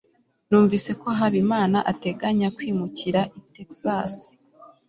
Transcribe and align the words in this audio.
numvise 0.49 0.91
ko 1.01 1.07
habimana 1.19 1.77
ateganya 1.91 2.47
kwimukira 2.55 3.21
i 3.37 3.41
texas 3.53 4.13